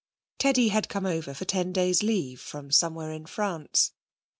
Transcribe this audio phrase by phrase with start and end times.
[0.39, 3.91] Teddy had come over for ten days' leave from somewhere in France.